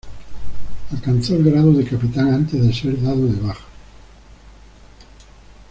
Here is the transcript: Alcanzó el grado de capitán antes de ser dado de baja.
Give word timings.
Alcanzó 0.91 1.35
el 1.35 1.43
grado 1.43 1.73
de 1.73 1.85
capitán 1.85 2.33
antes 2.33 2.59
de 2.59 2.73
ser 2.73 2.99
dado 3.03 3.23
de 3.27 3.39
baja. 3.39 3.63